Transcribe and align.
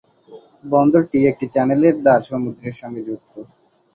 বন্দরটি 0.65 1.19
একটি 1.27 1.45
চ্যানেলের 1.53 1.95
দ্বার 1.99 2.21
সমুদ্রের 2.29 2.75
সঙ্গে 2.81 3.01
যুক্ত। 3.07 3.33